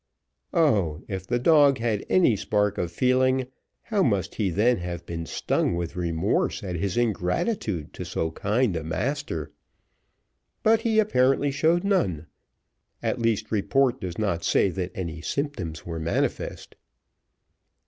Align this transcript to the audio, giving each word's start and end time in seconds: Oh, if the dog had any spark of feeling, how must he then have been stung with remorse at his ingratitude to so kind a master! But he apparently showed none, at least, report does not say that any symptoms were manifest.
Oh, 0.55 1.03
if 1.07 1.27
the 1.27 1.37
dog 1.37 1.77
had 1.77 2.03
any 2.09 2.35
spark 2.35 2.79
of 2.79 2.91
feeling, 2.91 3.45
how 3.83 4.01
must 4.01 4.33
he 4.33 4.49
then 4.49 4.77
have 4.77 5.05
been 5.05 5.27
stung 5.27 5.75
with 5.75 5.95
remorse 5.95 6.63
at 6.63 6.75
his 6.75 6.97
ingratitude 6.97 7.93
to 7.93 8.03
so 8.03 8.31
kind 8.31 8.75
a 8.75 8.83
master! 8.83 9.51
But 10.63 10.81
he 10.81 10.97
apparently 10.97 11.51
showed 11.51 11.83
none, 11.83 12.25
at 13.03 13.21
least, 13.21 13.51
report 13.51 14.01
does 14.01 14.17
not 14.17 14.43
say 14.43 14.69
that 14.71 14.91
any 14.95 15.21
symptoms 15.21 15.85
were 15.85 15.99
manifest. 15.99 16.73